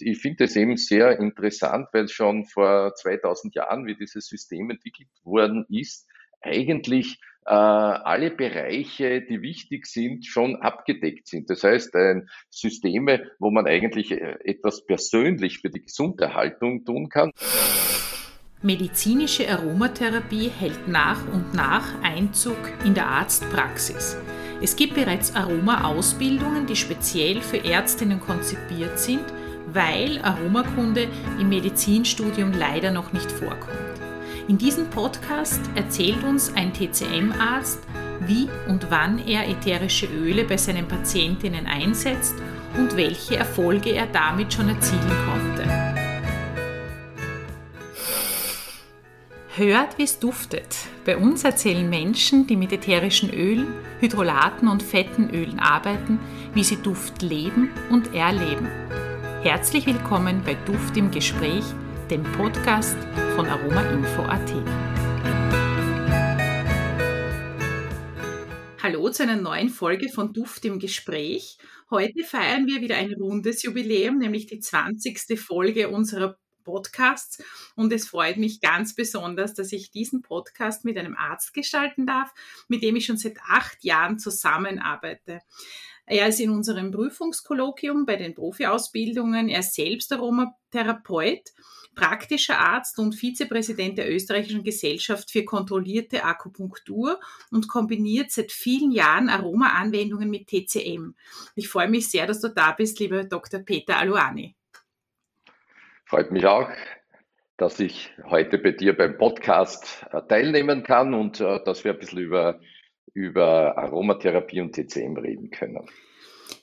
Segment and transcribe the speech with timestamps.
[0.00, 5.08] ich finde es eben sehr interessant, weil schon vor 2000 Jahren, wie dieses System entwickelt
[5.24, 6.08] worden ist,
[6.42, 11.50] eigentlich äh, alle Bereiche, die wichtig sind, schon abgedeckt sind.
[11.50, 17.32] Das heißt, ein Systeme, wo man eigentlich äh, etwas persönlich für die Gesunderhaltung tun kann.
[18.62, 24.18] Medizinische Aromatherapie hält nach und nach Einzug in der Arztpraxis.
[24.60, 29.24] Es gibt bereits Aroma-Ausbildungen, die speziell für Ärztinnen konzipiert sind,
[29.72, 31.08] weil Aromakunde
[31.38, 33.70] im Medizinstudium leider noch nicht vorkommt.
[34.48, 37.80] In diesem Podcast erzählt uns ein TCM-Arzt,
[38.26, 42.34] wie und wann er ätherische Öle bei seinen Patientinnen einsetzt
[42.76, 46.00] und welche Erfolge er damit schon erzielen konnte.
[49.56, 50.76] Hört, wie es duftet.
[51.04, 53.68] Bei uns erzählen Menschen, die mit ätherischen Ölen,
[54.00, 56.18] Hydrolaten und fetten Ölen arbeiten,
[56.54, 58.68] wie sie Duft leben und erleben.
[59.42, 61.64] Herzlich willkommen bei Duft im Gespräch,
[62.10, 62.98] dem Podcast
[63.36, 64.52] von aromainfo.at.
[68.82, 71.56] Hallo zu einer neuen Folge von Duft im Gespräch.
[71.88, 75.40] Heute feiern wir wieder ein rundes Jubiläum, nämlich die 20.
[75.40, 77.42] Folge unserer Podcasts.
[77.76, 82.30] Und es freut mich ganz besonders, dass ich diesen Podcast mit einem Arzt gestalten darf,
[82.68, 85.40] mit dem ich schon seit acht Jahren zusammenarbeite.
[86.10, 89.48] Er ist in unserem Prüfungskolloquium bei den Profiausbildungen.
[89.48, 91.52] Er ist selbst Aromatherapeut,
[91.94, 97.20] praktischer Arzt und Vizepräsident der Österreichischen Gesellschaft für kontrollierte Akupunktur
[97.52, 101.14] und kombiniert seit vielen Jahren Aromaanwendungen mit TCM.
[101.54, 103.60] Ich freue mich sehr, dass du da bist, lieber Dr.
[103.60, 104.56] Peter Aluani.
[106.06, 106.68] Freut mich auch,
[107.56, 112.00] dass ich heute bei dir beim Podcast äh, teilnehmen kann und äh, dass wir ein
[112.00, 112.58] bisschen über
[113.12, 115.88] über Aromatherapie und TCM reden können.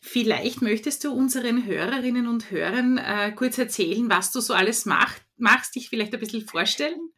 [0.01, 5.13] Vielleicht möchtest du unseren Hörerinnen und Hörern äh, kurz erzählen, was du so alles mach,
[5.37, 7.11] machst, dich vielleicht ein bisschen vorstellen?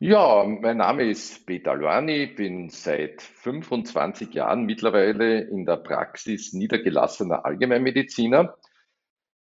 [0.00, 7.44] Ja, mein Name ist Peter Luani, bin seit 25 Jahren mittlerweile in der Praxis niedergelassener
[7.44, 8.56] Allgemeinmediziner,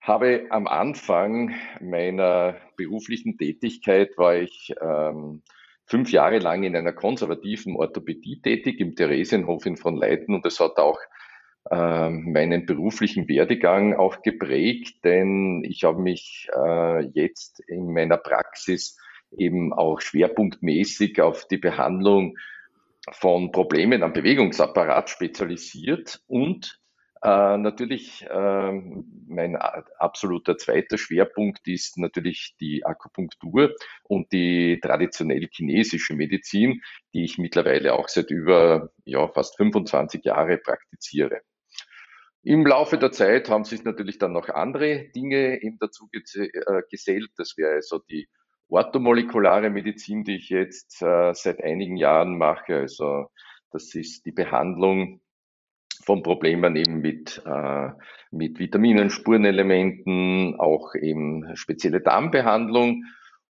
[0.03, 5.43] habe am Anfang meiner beruflichen Tätigkeit war ich ähm,
[5.87, 10.77] fünf Jahre lang in einer konservativen Orthopädie tätig im Theresienhof in Fronleiten und das hat
[10.79, 10.99] auch
[11.71, 18.99] äh, meinen beruflichen Werdegang auch geprägt, denn ich habe mich äh, jetzt in meiner Praxis
[19.37, 22.37] eben auch schwerpunktmäßig auf die Behandlung
[23.11, 26.82] von Problemen am Bewegungsapparat spezialisiert und
[27.23, 28.73] äh, natürlich, äh,
[29.29, 36.83] mein absoluter zweiter Schwerpunkt ist natürlich die Akupunktur und die traditionell chinesische Medizin,
[37.15, 41.43] die ich mittlerweile auch seit über ja, fast 25 Jahre praktiziere.
[42.43, 47.31] Im Laufe der Zeit haben sich natürlich dann noch andere Dinge eben dazu äh, gesellt.
[47.37, 48.29] Das wäre also die
[48.69, 52.79] orthomolekulare Medizin, die ich jetzt äh, seit einigen Jahren mache.
[52.79, 53.29] Also
[53.71, 55.22] das ist die Behandlung
[56.05, 57.91] von Problemen eben mit, äh,
[58.31, 63.05] mit Vitaminen, Spurenelementen, auch eben spezielle Darmbehandlung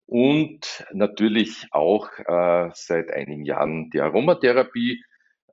[0.07, 5.03] und natürlich auch äh, seit einigen Jahren die Aromatherapie,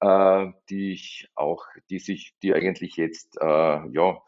[0.01, 4.21] äh, die ich auch, die sich, die eigentlich jetzt äh, ja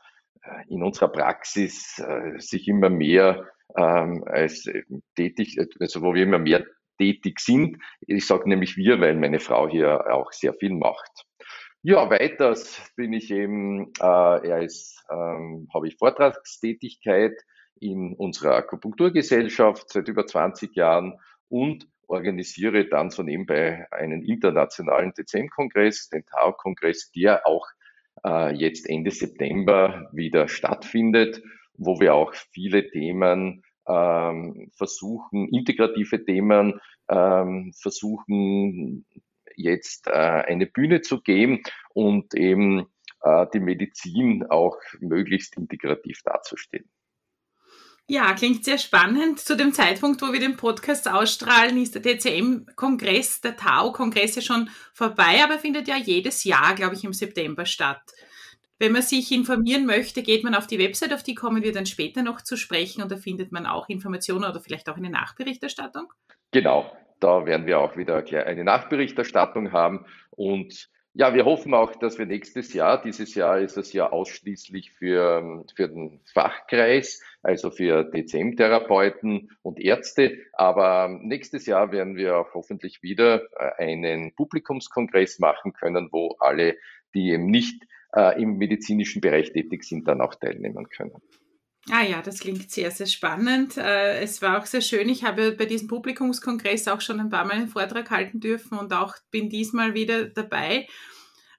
[0.68, 4.70] in unserer Praxis äh, sich immer mehr ähm, als
[5.16, 6.66] tätig, also wo wir immer mehr
[6.98, 7.78] tätig sind.
[8.02, 11.26] Ich sage nämlich wir, weil meine Frau hier auch sehr viel macht.
[11.84, 17.34] Ja, weiters bin ich eben, äh, er ist, ähm, habe ich Vortragstätigkeit
[17.80, 21.18] in unserer Akupunkturgesellschaft seit über 20 Jahren
[21.50, 27.68] und organisiere dann so nebenbei einen internationalen TCM-Kongress, den TAO-Kongress, der auch
[28.24, 31.42] äh, jetzt Ende September wieder stattfindet,
[31.78, 39.04] wo wir auch viele Themen ähm, versuchen, integrative Themen ähm, versuchen
[39.56, 41.62] jetzt äh, eine Bühne zu geben
[41.94, 42.88] und eben
[43.22, 46.90] äh, die Medizin auch möglichst integrativ darzustellen.
[48.08, 49.40] Ja, klingt sehr spannend.
[49.40, 54.70] Zu dem Zeitpunkt, wo wir den Podcast ausstrahlen, ist der TCM-Kongress, der Tau-Kongress ja schon
[54.94, 58.02] vorbei, aber findet ja jedes Jahr, glaube ich, im September statt.
[58.80, 61.86] Wenn man sich informieren möchte, geht man auf die Website, auf die kommen wir dann
[61.86, 66.12] später noch zu sprechen und da findet man auch Informationen oder vielleicht auch eine Nachberichterstattung.
[66.52, 66.92] Genau,
[67.22, 70.06] da werden wir auch wieder eine Nachberichterstattung haben.
[70.32, 74.92] Und ja, wir hoffen auch, dass wir nächstes Jahr, dieses Jahr ist es ja ausschließlich
[74.94, 80.38] für, für den Fachkreis, also für DCM-Therapeuten und Ärzte.
[80.54, 86.78] Aber nächstes Jahr werden wir auch hoffentlich wieder äh, einen Publikumskongress machen können, wo alle,
[87.14, 87.84] die eben nicht
[88.16, 91.22] äh, im medizinischen Bereich tätig sind, dann auch teilnehmen können.
[91.90, 93.76] Ah ja, das klingt sehr, sehr spannend.
[93.76, 95.10] Äh, es war auch sehr schön.
[95.10, 98.94] Ich habe bei diesem Publikumskongress auch schon ein paar Mal einen Vortrag halten dürfen und
[98.94, 100.88] auch bin diesmal wieder dabei.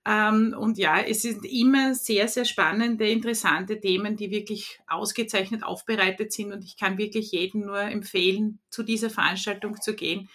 [0.07, 6.33] Ähm, und ja, es sind immer sehr, sehr spannende, interessante Themen, die wirklich ausgezeichnet aufbereitet
[6.33, 6.53] sind.
[6.53, 10.29] Und ich kann wirklich jedem nur empfehlen, zu dieser Veranstaltung zu gehen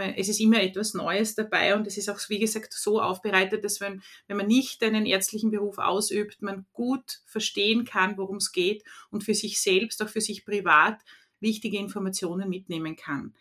[0.00, 3.80] es ist immer etwas Neues dabei und es ist auch, wie gesagt, so aufbereitet, dass
[3.80, 8.84] wenn, wenn man nicht einen ärztlichen Beruf ausübt, man gut verstehen kann, worum es geht
[9.10, 11.00] und für sich selbst, auch für sich privat,
[11.40, 13.34] wichtige Informationen mitnehmen kann.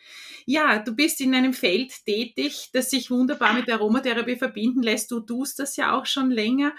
[0.45, 5.09] Ja, du bist in einem Feld tätig, das sich wunderbar mit Aromatherapie verbinden lässt.
[5.09, 6.73] Du tust das ja auch schon länger.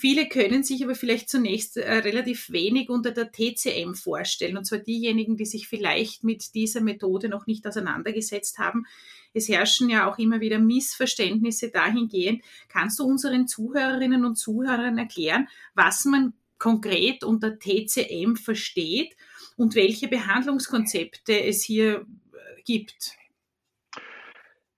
[0.00, 4.78] Viele können sich aber vielleicht zunächst äh, relativ wenig unter der TCM vorstellen, und zwar
[4.78, 8.86] diejenigen, die sich vielleicht mit dieser Methode noch nicht auseinandergesetzt haben.
[9.34, 12.42] Es herrschen ja auch immer wieder Missverständnisse dahingehend.
[12.70, 19.14] Kannst du unseren Zuhörerinnen und Zuhörern erklären, was man konkret unter TCM versteht
[19.58, 23.18] und welche Behandlungskonzepte es hier äh, gibt?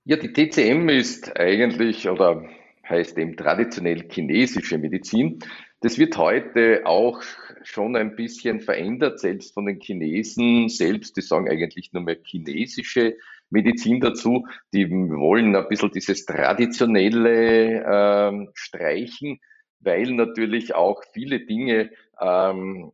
[0.05, 2.45] Ja, die TCM ist eigentlich oder
[2.93, 5.41] heißt eben traditionell chinesische Medizin.
[5.81, 7.21] Das wird heute auch
[7.65, 11.17] schon ein bisschen verändert, selbst von den Chinesen selbst.
[11.17, 13.17] Die sagen eigentlich nur mehr chinesische
[13.51, 14.47] Medizin dazu.
[14.73, 19.41] Die wollen ein bisschen dieses traditionelle ähm, streichen,
[19.81, 21.91] weil natürlich auch viele Dinge
[22.21, 22.93] ähm,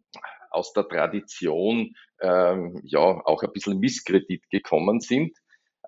[0.50, 5.36] aus der Tradition ähm, ja auch ein bisschen Misskredit gekommen sind.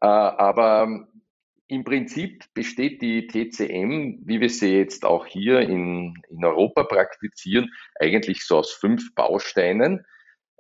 [0.03, 1.07] Äh, aber
[1.71, 7.71] im Prinzip besteht die TCM, wie wir sie jetzt auch hier in, in Europa praktizieren,
[7.95, 10.05] eigentlich so aus fünf Bausteinen.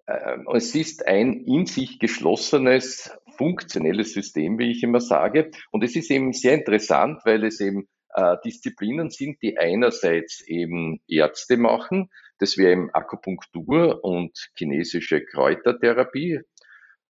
[0.07, 5.51] Ähm, es ist ein in sich geschlossenes, funktionelles System, wie ich immer sage.
[5.73, 11.01] Und es ist eben sehr interessant, weil es eben äh, Disziplinen sind, die einerseits eben
[11.09, 12.09] Ärzte machen,
[12.39, 16.41] das wäre eben Akupunktur und chinesische Kräutertherapie,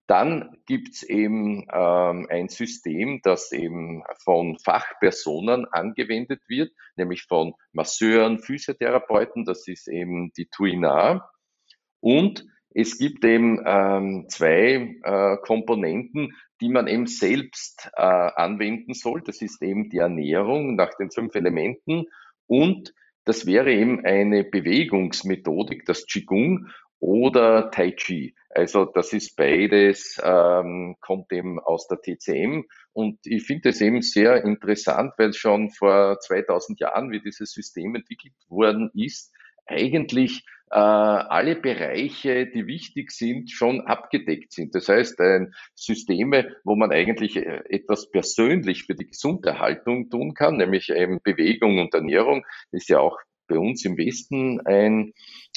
[0.08, 8.38] dann gibt's eben ähm, ein System, das eben von Fachpersonen angewendet wird, nämlich von Masseuren,
[8.38, 11.28] Physiotherapeuten, das ist eben die Tuina.
[12.00, 16.32] Und es gibt eben ähm, zwei äh, Komponenten,
[16.62, 19.20] die man eben selbst äh, anwenden soll.
[19.22, 22.06] Das ist eben die Ernährung nach den fünf Elementen
[22.46, 22.94] und
[23.24, 26.68] das wäre eben eine Bewegungsmethodik, das Qigong
[27.00, 28.34] oder Tai Chi.
[28.50, 34.02] Also das ist beides, ähm, kommt eben aus der TCM und ich finde es eben
[34.02, 39.32] sehr interessant, weil schon vor 2000 Jahren, wie dieses System entwickelt worden ist,
[39.66, 44.74] eigentlich äh, alle Bereiche, die wichtig sind, schon abgedeckt sind.
[44.74, 50.56] Das heißt, ein Systeme, wo man eigentlich äh, etwas persönlich für die Gesunderhaltung tun kann,
[50.56, 53.18] nämlich eben Bewegung und Ernährung, ist ja auch
[53.48, 55.12] bei uns im Westen ein,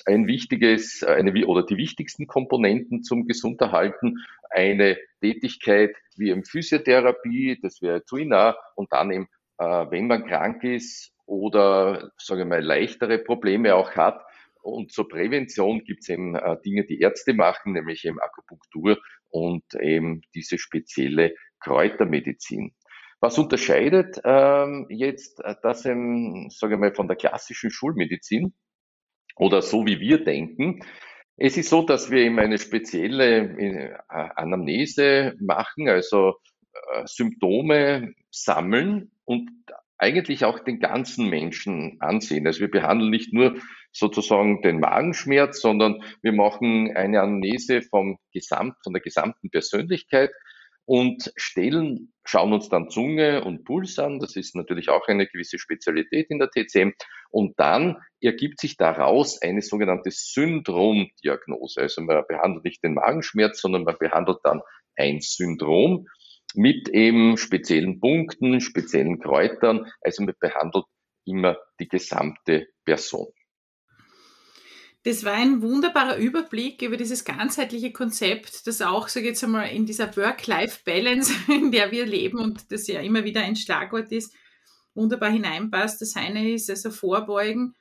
[0.06, 4.20] ein wichtiges, eine, oder die wichtigsten Komponenten zum Gesunderhalten.
[4.50, 9.28] Eine Tätigkeit wie im Physiotherapie, das wäre Tuina, und dann eben,
[9.60, 14.22] äh, wenn man krank ist oder, sage ich mal, leichtere Probleme auch hat,
[14.62, 19.00] und zur Prävention gibt es eben äh, Dinge, die Ärzte machen, nämlich eben Akupunktur
[19.30, 22.74] und eben diese spezielle Kräutermedizin.
[23.22, 28.54] Was unterscheidet ähm, jetzt äh, das, ähm, sage ich mal, von der klassischen Schulmedizin
[29.36, 30.84] oder so wie wir denken?
[31.38, 36.34] Es ist so, dass wir eben eine spezielle äh, Anamnese machen, also
[36.74, 39.52] äh, Symptome sammeln und
[40.00, 42.48] eigentlich auch den ganzen Menschen ansehen.
[42.48, 43.56] Also wir behandeln nicht nur
[43.92, 50.32] sozusagen den Magenschmerz, sondern wir machen eine Anamnese vom Gesamt, von der gesamten Persönlichkeit
[50.92, 54.20] und stellen, schauen uns dann Zunge und Puls an.
[54.20, 56.92] Das ist natürlich auch eine gewisse Spezialität in der TCM.
[57.30, 61.80] Und dann ergibt sich daraus eine sogenannte Syndromdiagnose.
[61.80, 64.60] Also man behandelt nicht den Magenschmerz, sondern man behandelt dann
[64.98, 66.08] ein Syndrom
[66.56, 69.90] mit eben speziellen Punkten, speziellen Kräutern.
[70.02, 70.84] Also man behandelt
[71.26, 73.32] immer die gesamte Person.
[75.04, 79.88] Das war ein wunderbarer Überblick über dieses ganzheitliche Konzept, das auch, so jetzt einmal, in
[79.88, 84.34] dieser Work-Life-Balance, in der wir leben und das ja immer wieder ein Schlagwort ist,
[84.94, 86.02] wunderbar hineinpasst.
[86.02, 87.76] Das eine ist also Vorbeugen.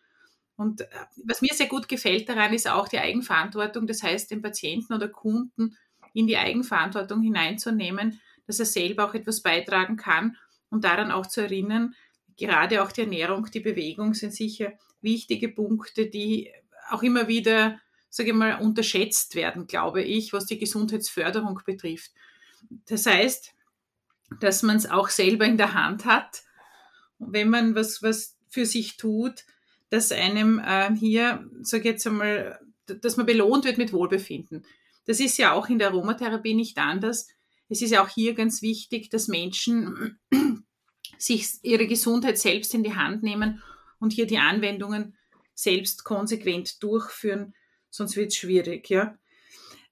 [0.57, 0.87] Und äh,
[1.25, 3.87] was mir sehr gut gefällt daran, ist auch die Eigenverantwortung.
[3.87, 5.77] Das heißt, den Patienten oder Kunden
[6.15, 10.37] in die Eigenverantwortung hineinzunehmen, dass er selber auch etwas beitragen kann
[10.71, 11.95] und daran auch zu erinnern,
[12.37, 14.73] gerade auch die Ernährung, die Bewegung sind sicher
[15.03, 16.51] wichtige Punkte, die
[16.93, 22.11] auch immer wieder, sage ich mal, unterschätzt werden, glaube ich, was die Gesundheitsförderung betrifft.
[22.87, 23.53] Das heißt,
[24.41, 26.43] dass man es auch selber in der Hand hat,
[27.19, 29.45] wenn man was, was für sich tut,
[29.91, 34.65] dass einem äh, hier, sage ich jetzt einmal, dass man belohnt wird mit Wohlbefinden.
[35.07, 37.29] Das ist ja auch in der Aromatherapie nicht anders.
[37.69, 40.19] Es ist ja auch hier ganz wichtig, dass Menschen
[41.19, 43.63] sich ihre Gesundheit selbst in die Hand nehmen
[43.99, 45.17] und hier die Anwendungen
[45.63, 47.55] selbst konsequent durchführen,
[47.91, 49.17] sonst wird es schwierig, ja.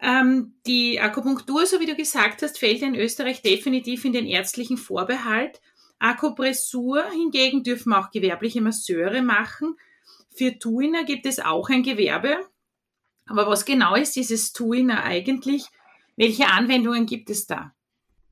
[0.01, 4.77] Ähm, die Akupunktur, so wie du gesagt hast, fällt in Österreich definitiv in den ärztlichen
[4.77, 5.61] Vorbehalt.
[5.99, 9.77] Akupressur hingegen dürfen auch gewerbliche Masseure machen.
[10.31, 12.39] Für Tuiner gibt es auch ein Gewerbe.
[13.27, 15.67] Aber was genau ist dieses Tuiner eigentlich?
[16.17, 17.73] Welche Anwendungen gibt es da?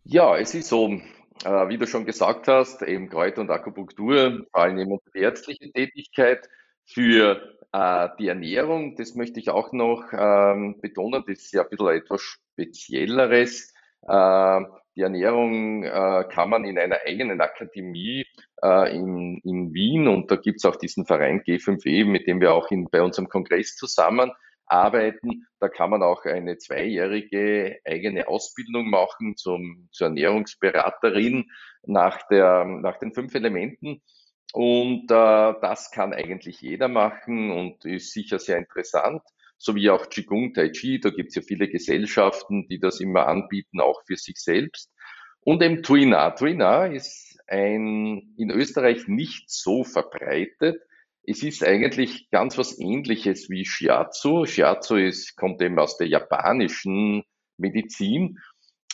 [0.04, 1.00] Ja, es ist so,
[1.44, 5.70] äh, wie du schon gesagt hast, eben Kräuter und Akupunktur fallen eben unter die ärztliche
[5.72, 6.48] Tätigkeit.
[6.86, 11.68] Für äh, die Ernährung, das möchte ich auch noch ähm, betonen, das ist ja ein
[11.68, 13.74] bisschen etwas Spezielleres.
[14.02, 14.60] Äh,
[14.96, 18.24] die Ernährung äh, kann man in einer eigenen Akademie
[18.62, 22.54] äh, in, in Wien und da gibt es auch diesen Verein G5E, mit dem wir
[22.54, 25.46] auch in, bei unserem Kongress zusammenarbeiten.
[25.60, 31.50] Da kann man auch eine zweijährige eigene Ausbildung machen zum, zur Ernährungsberaterin
[31.82, 34.00] nach, der, nach den fünf Elementen.
[34.52, 39.22] Und äh, das kann eigentlich jeder machen und ist sicher sehr interessant,
[39.58, 41.00] so wie auch Qigong, Tai Chi.
[41.00, 44.90] Da gibt es ja viele Gesellschaften, die das immer anbieten, auch für sich selbst.
[45.40, 46.30] Und eben Tuina.
[46.30, 50.82] Tuina ist ein in Österreich nicht so verbreitet.
[51.22, 54.46] Es ist eigentlich ganz was ähnliches wie Shiatsu.
[54.46, 57.24] Shiatsu ist, kommt eben aus der japanischen
[57.58, 58.38] Medizin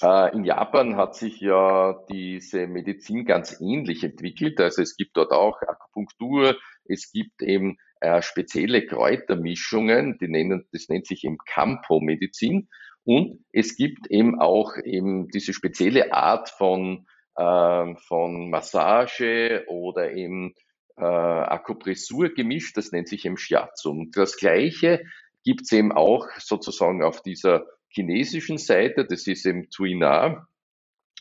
[0.03, 4.61] in Japan hat sich ja diese Medizin ganz ähnlich entwickelt.
[4.61, 10.89] Also es gibt dort auch Akupunktur, es gibt eben äh, spezielle Kräutermischungen, die nennen, das
[10.89, 12.69] nennt sich eben Campo-Medizin.
[13.05, 17.07] Und es gibt eben auch eben diese spezielle Art von,
[17.37, 20.55] äh, von Massage oder eben
[20.97, 23.91] äh, Akupressur gemischt, das nennt sich eben Shiatsu.
[23.91, 25.05] Und das Gleiche
[25.45, 30.49] gibt es eben auch sozusagen auf dieser chinesischen Seite, das ist eben Tuina.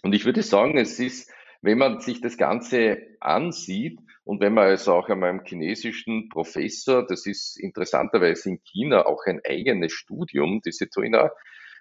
[0.03, 4.65] Und ich würde sagen, es ist, wenn man sich das Ganze ansieht und wenn man
[4.65, 10.61] also auch einmal einem chinesischen Professor, das ist interessanterweise in China auch ein eigenes Studium,
[10.65, 11.31] diese Tuina,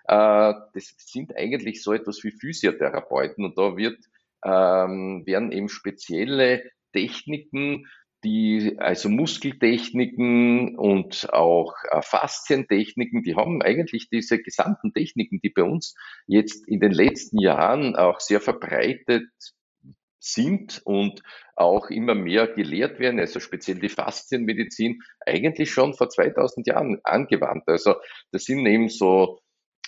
[0.05, 3.99] äh, das sind eigentlich so etwas wie Physiotherapeuten und da wird,
[4.45, 7.87] ähm, werden eben spezielle Techniken
[8.25, 15.63] die, also Muskeltechniken und auch äh, Faszientechniken, die haben eigentlich diese gesamten Techniken, die bei
[15.63, 15.95] uns
[16.27, 19.29] jetzt in den letzten Jahren auch sehr verbreitet
[20.19, 21.23] sind und
[21.57, 27.65] auch immer mehr gelehrt werden, also speziell die Faszienmedizin, eigentlich schon vor 2000 Jahren angewandt.
[27.67, 27.95] Also
[28.33, 29.41] das sind eben so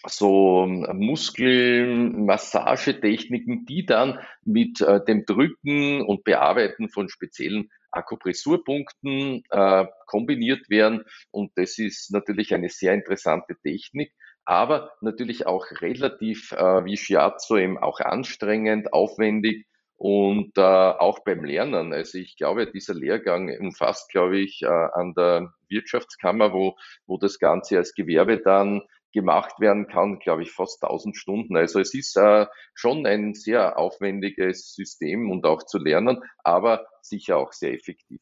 [0.05, 10.69] so Muskelmassagetechniken, die dann mit äh, dem Drücken und Bearbeiten von speziellen Akupressurpunkten äh, kombiniert
[10.71, 11.05] werden.
[11.31, 14.13] Und das ist natürlich eine sehr interessante Technik,
[14.45, 21.45] aber natürlich auch relativ äh, wie Shiatsu eben auch anstrengend, aufwendig und äh, auch beim
[21.45, 21.93] Lernen.
[21.93, 27.39] Also ich glaube, dieser Lehrgang umfasst, glaube ich, äh, an der Wirtschaftskammer, wo, wo das
[27.39, 31.57] Ganze als Gewerbe dann gemacht werden kann, glaube ich, fast 1000 Stunden.
[31.57, 37.37] Also es ist äh, schon ein sehr aufwendiges System und auch zu lernen, aber sicher
[37.37, 38.21] auch sehr effektiv.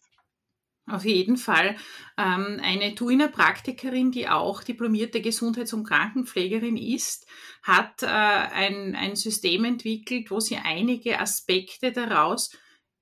[0.90, 1.76] Auf jeden Fall.
[2.18, 7.28] Ähm, eine Tuiner Praktikerin, die auch diplomierte Gesundheits- und Krankenpflegerin ist,
[7.62, 12.56] hat äh, ein, ein System entwickelt, wo sie einige Aspekte daraus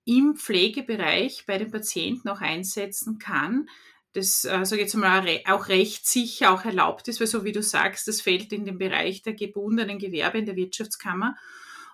[0.04, 3.66] im Pflegebereich bei den Patienten auch einsetzen kann
[4.12, 8.08] das, äh, sage jetzt mal, auch rechtssicher auch erlaubt ist, weil so wie du sagst,
[8.08, 11.36] das fällt in den Bereich der gebundenen Gewerbe in der Wirtschaftskammer.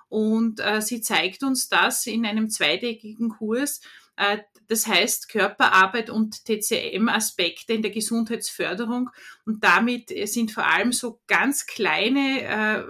[0.08, 3.80] Und äh, sie zeigt uns das in einem zweitägigen Kurs.
[4.16, 9.10] Äh, das heißt Körperarbeit und TCM-Aspekte in der Gesundheitsförderung.
[9.44, 12.84] Und damit sind vor allem so ganz kleine äh,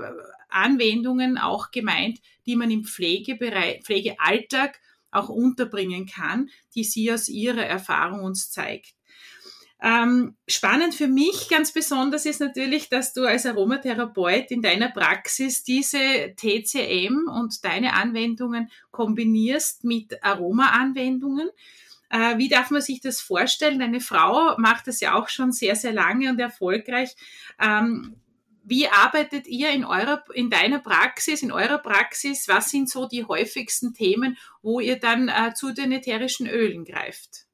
[0.50, 7.64] Anwendungen auch gemeint, die man im Pflegebereich, Pflegealltag auch unterbringen kann, die sie aus ihrer
[7.64, 8.94] Erfahrung uns zeigt.
[9.84, 15.62] Ähm, spannend für mich ganz besonders ist natürlich, dass du als Aromatherapeut in deiner Praxis
[15.62, 21.50] diese TCM und deine Anwendungen kombinierst mit Aroma-Anwendungen.
[22.08, 23.78] Äh, wie darf man sich das vorstellen?
[23.78, 27.14] Deine Frau macht das ja auch schon sehr, sehr lange und erfolgreich.
[27.60, 28.16] Ähm,
[28.62, 32.48] wie arbeitet ihr in eurer, in deiner Praxis, in eurer Praxis?
[32.48, 37.44] Was sind so die häufigsten Themen, wo ihr dann äh, zu den ätherischen Ölen greift?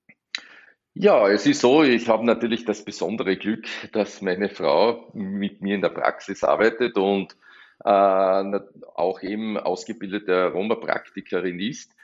[0.94, 5.76] Ja, es ist so, ich habe natürlich das besondere Glück, dass meine Frau mit mir
[5.76, 7.36] in der Praxis arbeitet und
[7.84, 8.60] äh,
[8.94, 11.94] auch eben ausgebildete Aromapraktikerin ist.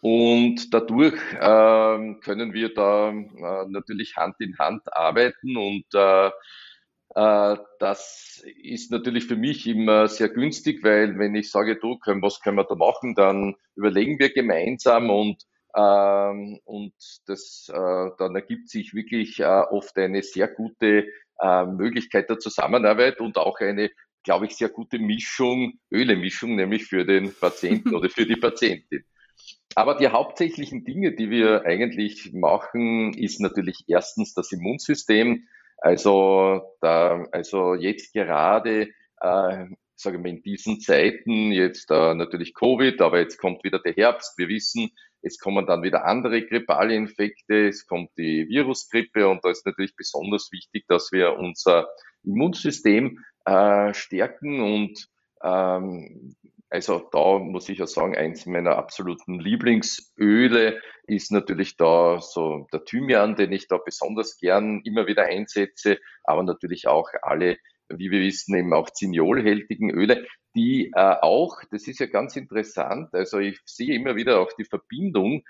[0.00, 6.30] Und dadurch äh, können wir da äh, natürlich Hand in Hand arbeiten und äh,
[7.14, 12.40] Äh, das ist natürlich für mich immer sehr günstig, weil wenn ich sage, du, was
[12.40, 15.42] können wir da machen, dann überlegen wir gemeinsam und
[15.76, 16.94] ähm, und
[17.26, 21.06] das, äh, dann ergibt sich wirklich äh, oft eine sehr gute
[21.38, 23.90] Möglichkeit der Zusammenarbeit und auch eine,
[24.24, 29.04] glaube ich, sehr gute Mischung, Ölemischung, nämlich für den Patienten oder für die Patientin.
[29.74, 35.46] Aber die hauptsächlichen Dinge, die wir eigentlich machen, ist natürlich erstens das Immunsystem.
[35.76, 38.88] Also, da, also jetzt gerade,
[39.20, 43.92] äh, sagen wir in diesen Zeiten, jetzt äh, natürlich Covid, aber jetzt kommt wieder der
[43.92, 44.38] Herbst.
[44.38, 44.90] Wir wissen,
[45.22, 49.96] es kommen dann wieder andere grippale Infekte, es kommt die Virusgrippe und da ist natürlich
[49.96, 51.88] besonders wichtig, dass wir unser
[52.22, 55.08] Immunsystem äh, stärken und
[55.42, 56.36] ähm,
[56.68, 62.84] also da muss ich ja sagen, eins meiner absoluten Lieblingsöle ist natürlich da so der
[62.84, 67.56] Thymian, den ich da besonders gern immer wieder einsetze, aber natürlich auch alle,
[67.88, 73.14] wie wir wissen, eben auch zinolhältigen Öle, die äh, auch, das ist ja ganz interessant,
[73.14, 75.44] also ich sehe immer wieder auch die Verbindung,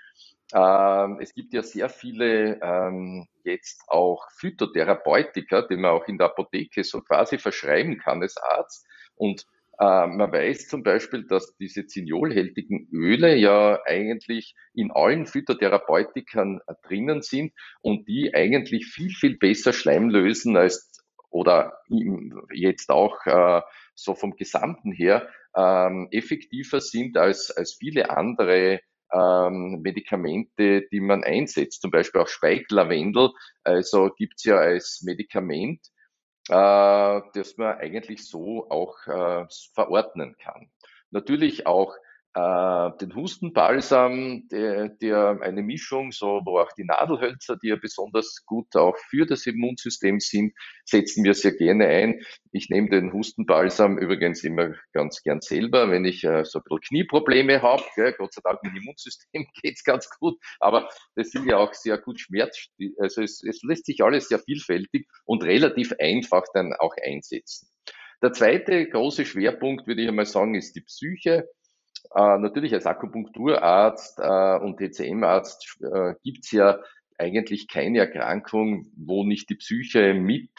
[0.53, 6.27] ähm, es gibt ja sehr viele ähm, jetzt auch Phytotherapeutika, die man auch in der
[6.27, 8.85] Apotheke so quasi verschreiben kann als Arzt.
[9.15, 9.45] Und
[9.79, 16.73] äh, man weiß zum Beispiel, dass diese zinolhältigen Öle ja eigentlich in allen Phytotherapeutikern äh,
[16.87, 20.93] drinnen sind und die eigentlich viel, viel besser Schleim lösen als
[21.29, 21.81] oder
[22.53, 23.61] jetzt auch äh,
[23.97, 28.79] so vom Gesamten her ähm, effektiver sind als, als viele andere
[29.13, 31.81] ähm, Medikamente, die man einsetzt.
[31.81, 33.31] Zum Beispiel auch Speiklavendel,
[33.63, 35.87] also gibt's ja als Medikament
[36.49, 40.69] äh, das man eigentlich so auch äh, verordnen kann.
[41.11, 41.95] Natürlich auch
[42.37, 48.43] äh, den Hustenbalsam, der, der eine Mischung, so wo auch die Nadelhölzer, die ja besonders
[48.45, 50.53] gut auch für das Immunsystem sind,
[50.85, 52.21] setzen wir sehr gerne ein.
[52.51, 56.81] Ich nehme den Hustenbalsam übrigens immer ganz gern selber, wenn ich äh, so ein bisschen
[56.81, 57.83] Knieprobleme habe.
[58.17, 61.97] Gott sei Dank mit dem Immunsystem geht's ganz gut, aber das sind ja auch sehr
[61.97, 62.67] gut Schmerz.
[62.99, 67.69] Also es, es lässt sich alles sehr vielfältig und relativ einfach dann auch einsetzen.
[68.23, 71.47] Der zweite große Schwerpunkt, würde ich einmal sagen, ist die Psyche.
[72.13, 76.79] Äh, natürlich als Akupunkturarzt äh, und TCM-Arzt äh, gibt's ja
[77.17, 80.51] eigentlich keine Erkrankung, wo nicht die Psyche mit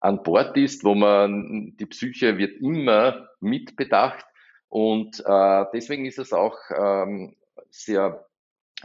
[0.00, 4.24] an Bord ist, wo man die Psyche wird immer mitbedacht.
[4.68, 7.36] Und äh, deswegen ist es auch ähm,
[7.70, 8.24] sehr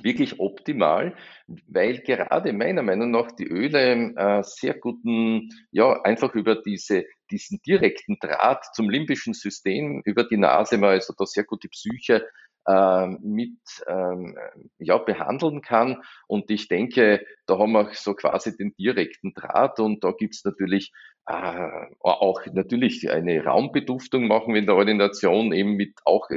[0.02, 1.16] wirklich optimal,
[1.68, 7.60] weil gerade meiner Meinung nach die Öle äh, sehr guten, ja, einfach über diese, diesen
[7.66, 12.28] direkten Draht zum limbischen System, über die Nase mal also da sehr gut die Psyche
[12.68, 13.58] äh, mit
[13.88, 14.38] ähm,
[14.78, 16.02] ja, behandeln kann.
[16.28, 20.92] Und ich denke, da haben wir so quasi den direkten Draht und da gibt's natürlich
[21.28, 26.30] äh, auch natürlich eine Raumbeduftung machen wir in der Ordination eben mit auch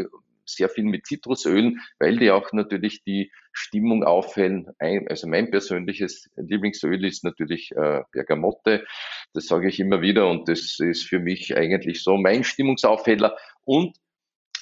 [0.44, 4.68] sehr viel mit Zitrusölen, weil die auch natürlich die Stimmung aufhellen.
[4.78, 8.84] Also mein persönliches Lieblingsöl ist natürlich äh, Bergamotte.
[9.32, 13.36] Das sage ich immer wieder und das ist für mich eigentlich so mein Stimmungsaufheller.
[13.64, 13.96] Und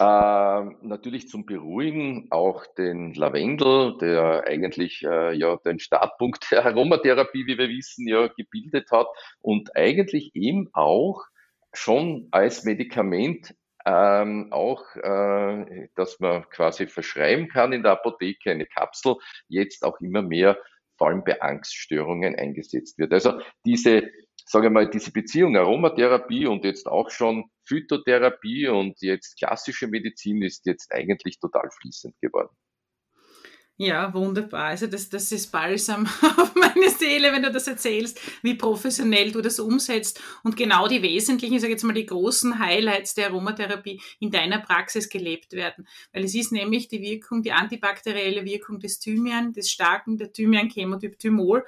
[0.00, 7.46] äh, natürlich zum Beruhigen auch den Lavendel, der eigentlich äh, ja den Startpunkt der Aromatherapie,
[7.46, 9.08] wie wir wissen, ja gebildet hat
[9.40, 11.24] und eigentlich eben auch
[11.72, 13.54] schon als Medikament
[13.86, 19.16] ähm, auch, äh, dass man quasi verschreiben kann in der Apotheke, eine Kapsel,
[19.48, 20.58] jetzt auch immer mehr,
[20.96, 23.12] vor allem bei Angststörungen eingesetzt wird.
[23.12, 24.10] Also diese,
[24.44, 30.42] sage ich mal, diese Beziehung Aromatherapie und jetzt auch schon Phytotherapie und jetzt klassische Medizin
[30.42, 32.54] ist jetzt eigentlich total fließend geworden.
[33.80, 34.64] Ja, wunderbar.
[34.64, 36.04] Also das, das ist Balsam
[36.36, 41.00] auf meine Seele, wenn du das erzählst, wie professionell du das umsetzt und genau die
[41.00, 45.86] wesentlichen, ich sage jetzt mal die großen Highlights der Aromatherapie in deiner Praxis gelebt werden.
[46.12, 51.16] Weil es ist nämlich die Wirkung, die antibakterielle Wirkung des Thymian, des starken, der Thymian-Chemotyp
[51.16, 51.64] Thymol,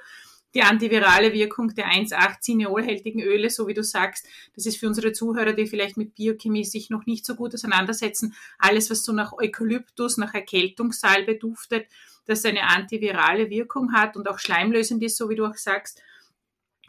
[0.53, 4.27] die antivirale Wirkung der 1,8-Cineolhältigen Öle, so wie du sagst.
[4.55, 8.35] Das ist für unsere Zuhörer, die vielleicht mit Biochemie sich noch nicht so gut auseinandersetzen,
[8.59, 11.87] alles, was so nach Eukalyptus, nach Erkältungssalbe duftet,
[12.25, 16.01] das eine antivirale Wirkung hat und auch schleimlösend ist, so wie du auch sagst.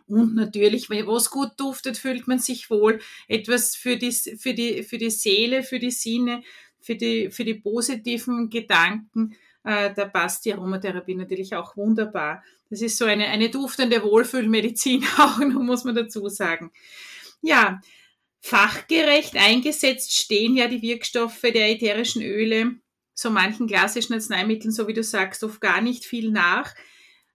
[0.06, 3.00] Und natürlich, wenn was gut duftet, fühlt man sich wohl.
[3.28, 6.42] Etwas für die, für die, für die Seele, für die Sinne,
[6.80, 9.36] für die, für die positiven Gedanken.
[9.64, 12.42] Äh, da passt die Aromatherapie natürlich auch wunderbar.
[12.70, 16.72] Das ist so eine, eine duftende Wohlfühlmedizin auch, muss man dazu sagen.
[17.40, 17.80] Ja,
[18.40, 22.76] fachgerecht eingesetzt stehen ja die Wirkstoffe der ätherischen Öle
[23.14, 26.74] so manchen klassischen Arzneimitteln, so wie du sagst, oft gar nicht viel nach.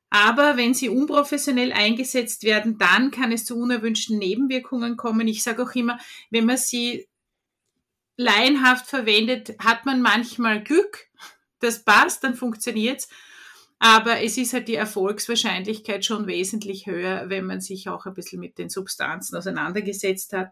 [0.09, 5.27] Aber wenn sie unprofessionell eingesetzt werden, dann kann es zu unerwünschten Nebenwirkungen kommen.
[5.27, 7.07] Ich sage auch immer, wenn man sie
[8.15, 11.06] laienhaft verwendet, hat man manchmal Glück.
[11.59, 13.09] Das passt, dann funktioniert's.
[13.79, 18.39] Aber es ist halt die Erfolgswahrscheinlichkeit schon wesentlich höher, wenn man sich auch ein bisschen
[18.39, 20.51] mit den Substanzen auseinandergesetzt hat.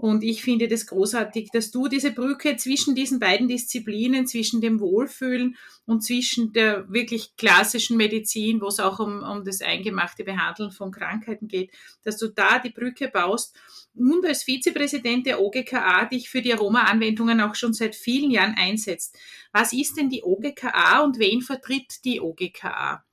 [0.00, 4.80] Und ich finde das großartig, dass du diese Brücke zwischen diesen beiden Disziplinen, zwischen dem
[4.80, 10.70] Wohlfühlen und zwischen der wirklich klassischen Medizin, wo es auch um, um das eingemachte Behandeln
[10.70, 11.70] von Krankheiten geht,
[12.02, 13.54] dass du da die Brücke baust
[13.94, 19.18] und als Vizepräsident der OGKA dich für die Aroma-Anwendungen auch schon seit vielen Jahren einsetzt.
[19.52, 23.04] Was ist denn die OGKA und wen vertritt die OGKA?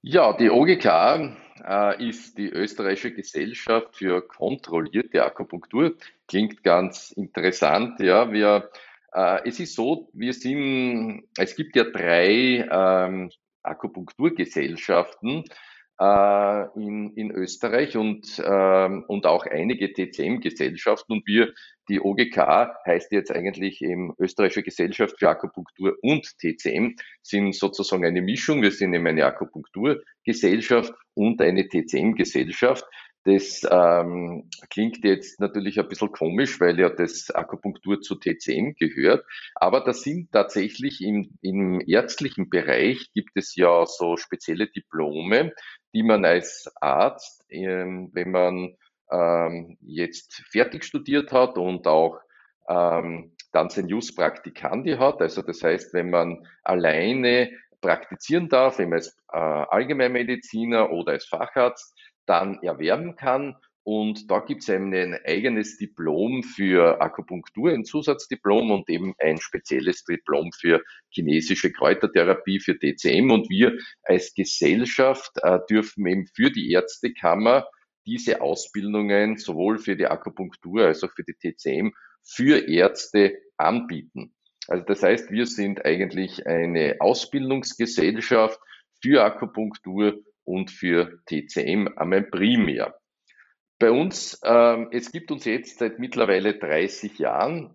[0.00, 5.94] Ja, die OGKA äh, ist die österreichische Gesellschaft für kontrollierte Akupunktur.
[6.28, 8.00] Klingt ganz interessant.
[8.00, 8.70] Ja, wir,
[9.12, 13.30] äh, es ist so, wir sind, es gibt ja drei ähm,
[13.62, 15.44] Akupunkturgesellschaften
[16.00, 21.12] äh, in, in Österreich und, ähm, und auch einige TCM-Gesellschaften.
[21.12, 21.52] Und wir,
[21.88, 28.22] die OGK heißt jetzt eigentlich eben Österreichische Gesellschaft für Akupunktur und TCM, sind sozusagen eine
[28.22, 28.62] Mischung.
[28.62, 32.84] Wir sind eben eine Akupunkturgesellschaft und eine TCM-Gesellschaft.
[33.24, 39.26] Das ähm, klingt jetzt natürlich ein bisschen komisch, weil ja das Akupunktur zu TCM gehört.
[39.54, 45.52] Aber das sind tatsächlich im, im ärztlichen Bereich gibt es ja so spezielle Diplome,
[45.92, 48.76] die man als Arzt, ähm, wenn man
[49.10, 52.20] ähm, jetzt fertig studiert hat und auch
[52.68, 57.50] ähm, dann sein Jus Praktikandi hat, also das heißt, wenn man alleine
[57.80, 63.56] praktizieren darf, eben als äh, Allgemeinmediziner oder als Facharzt, dann erwerben kann.
[63.82, 64.92] Und da gibt es ein
[65.24, 72.78] eigenes Diplom für Akupunktur, ein Zusatzdiplom und eben ein spezielles Diplom für chinesische Kräutertherapie, für
[72.78, 73.30] DCM.
[73.30, 77.66] Und wir als Gesellschaft äh, dürfen eben für die Ärztekammer
[78.06, 84.34] diese Ausbildungen sowohl für die Akupunktur als auch für die TCM für Ärzte anbieten.
[84.68, 88.60] Also das heißt, wir sind eigentlich eine Ausbildungsgesellschaft
[89.02, 92.99] für Akupunktur und für TCM einmal primär.
[93.80, 97.74] Bei uns, ähm, es gibt uns jetzt seit mittlerweile 30 Jahren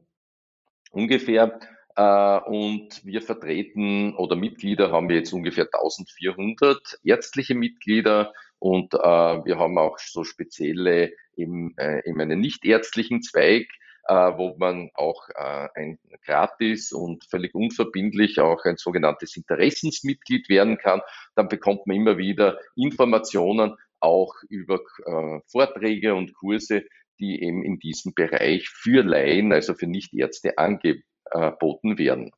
[0.91, 1.59] ungefähr
[1.95, 8.97] äh, und wir vertreten oder Mitglieder haben wir jetzt ungefähr 1400 ärztliche Mitglieder und äh,
[8.99, 13.67] wir haben auch so spezielle im, äh, in einem nichtärztlichen Zweig,
[14.07, 20.77] äh, wo man auch äh, ein gratis und völlig unverbindlich auch ein sogenanntes Interessensmitglied werden
[20.77, 21.01] kann.
[21.33, 26.85] Dann bekommt man immer wieder Informationen auch über äh, Vorträge und Kurse,
[27.19, 32.31] die eben in diesem Bereich für Laien, also für Nichtärzte angeboten werden.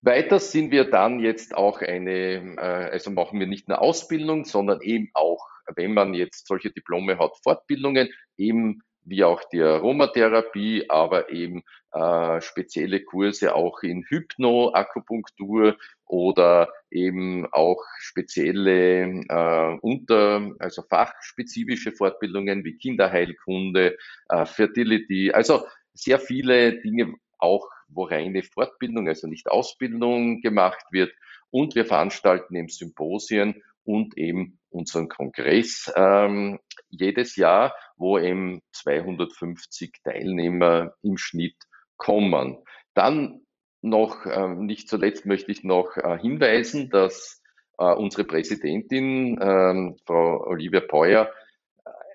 [0.00, 4.80] Weiter sind wir dann jetzt auch eine, äh, also machen wir nicht nur Ausbildung, sondern
[4.82, 11.30] eben auch, wenn man jetzt solche Diplome hat, Fortbildungen, eben wie auch die Aromatherapie, aber
[11.30, 11.62] eben
[11.92, 22.64] äh, spezielle Kurse auch in Hypnoakupunktur oder eben auch spezielle äh, unter, also fachspezifische Fortbildungen
[22.64, 23.96] wie Kinderheilkunde,
[24.28, 31.12] äh, Fertility, also sehr viele Dinge auch, wo reine Fortbildung, also nicht Ausbildung gemacht wird.
[31.50, 40.02] Und wir veranstalten eben Symposien und eben unseren Kongress ähm, jedes Jahr, wo eben 250
[40.02, 41.56] Teilnehmer im Schnitt
[41.96, 42.58] kommen.
[42.94, 43.42] Dann
[43.82, 47.42] noch, äh, nicht zuletzt möchte ich noch äh, hinweisen, dass
[47.78, 51.30] äh, unsere Präsidentin, äh, Frau Olivia Peuer,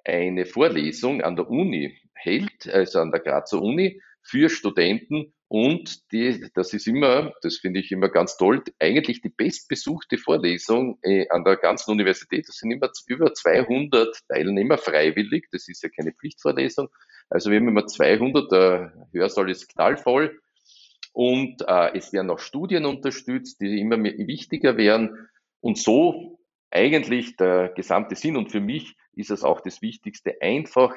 [0.06, 6.48] eine Vorlesung an der Uni hält, also an der Grazer Uni, für Studenten und die,
[6.54, 11.44] das ist immer, das finde ich immer ganz toll, eigentlich die bestbesuchte Vorlesung äh, an
[11.44, 12.48] der ganzen Universität.
[12.48, 15.48] Das sind immer über 200 Teilnehmer freiwillig.
[15.52, 16.90] Das ist ja keine Pflichtvorlesung.
[17.32, 20.40] Also wir haben immer 200, der Hörsaal ist knallvoll.
[21.14, 25.30] Und äh, es werden auch Studien unterstützt, die immer mehr wichtiger werden.
[25.62, 28.38] Und so eigentlich der gesamte Sinn.
[28.38, 30.96] Und für mich ist es auch das Wichtigste, einfach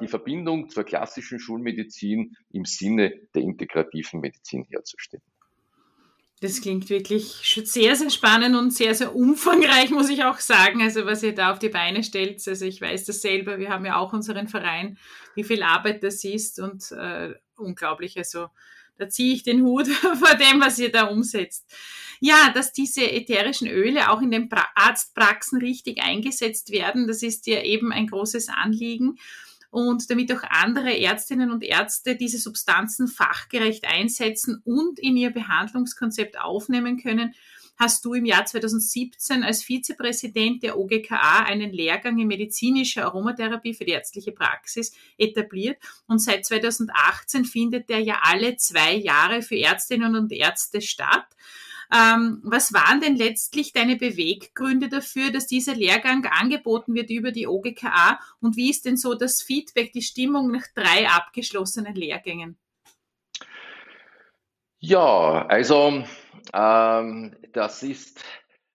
[0.00, 5.22] die Verbindung zur klassischen Schulmedizin im Sinne der integrativen Medizin herzustellen.
[6.40, 7.24] Das klingt wirklich
[7.64, 10.82] sehr, sehr spannend und sehr, sehr umfangreich, muss ich auch sagen.
[10.82, 12.46] Also was ihr da auf die Beine stellt.
[12.46, 13.58] Also ich weiß das selber.
[13.58, 14.98] Wir haben ja auch unseren Verein,
[15.34, 18.18] wie viel Arbeit das ist und äh, unglaublich.
[18.18, 18.48] Also
[18.98, 21.72] da ziehe ich den Hut vor dem, was ihr da umsetzt.
[22.20, 27.62] Ja, dass diese ätherischen Öle auch in den Arztpraxen richtig eingesetzt werden, das ist ja
[27.62, 29.16] eben ein großes Anliegen
[29.74, 36.38] und damit auch andere Ärztinnen und Ärzte diese Substanzen fachgerecht einsetzen und in ihr Behandlungskonzept
[36.38, 37.34] aufnehmen können,
[37.76, 43.84] hast du im Jahr 2017 als Vizepräsident der OGKA einen Lehrgang in medizinischer Aromatherapie für
[43.84, 50.14] die ärztliche Praxis etabliert und seit 2018 findet der ja alle zwei Jahre für Ärztinnen
[50.14, 51.26] und Ärzte statt.
[51.94, 57.46] Ähm, was waren denn letztlich deine Beweggründe dafür, dass dieser Lehrgang angeboten wird über die
[57.46, 62.56] OGKA und wie ist denn so das Feedback, die Stimmung nach drei abgeschlossenen Lehrgängen?
[64.80, 66.04] Ja, also
[66.52, 68.24] ähm, das ist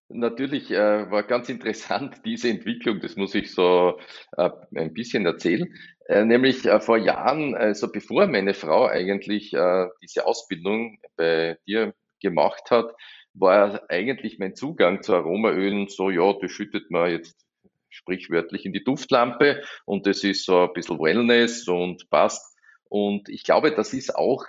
[0.08, 3.99] natürlich äh, war ganz interessant, diese Entwicklung, das muss ich so
[4.38, 5.67] äh, ein bisschen erzählen.
[6.08, 11.93] Äh, nämlich äh, vor Jahren, also bevor meine Frau eigentlich äh, diese Ausbildung bei dir
[12.19, 12.93] gemacht hat,
[13.34, 17.45] war eigentlich mein Zugang zu Aromaölen so, ja, das schüttet man jetzt
[17.89, 22.58] sprichwörtlich in die Duftlampe und das ist so ein bisschen Wellness und passt.
[22.89, 24.45] Und ich glaube, das ist auch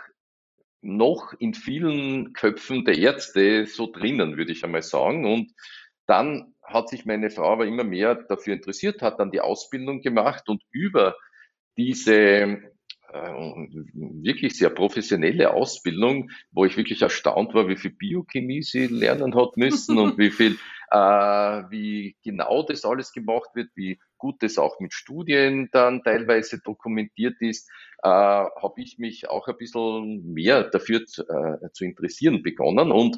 [0.82, 5.26] noch in vielen Köpfen der Ärzte so drinnen, würde ich einmal sagen.
[5.26, 5.52] Und
[6.06, 10.48] dann hat sich meine Frau aber immer mehr dafür interessiert, hat dann die Ausbildung gemacht
[10.48, 11.16] und über
[11.76, 12.62] diese
[13.12, 19.56] wirklich sehr professionelle Ausbildung, wo ich wirklich erstaunt war, wie viel Biochemie sie lernen hat
[19.56, 20.56] müssen und wie viel,
[20.90, 26.60] äh, wie genau das alles gemacht wird, wie gut das auch mit Studien dann teilweise
[26.60, 27.68] dokumentiert ist,
[28.02, 32.92] äh, habe ich mich auch ein bisschen mehr dafür zu, äh, zu interessieren begonnen.
[32.92, 33.16] Und